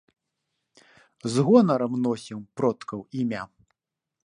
[1.33, 3.43] З гонарам носім продкаў імя.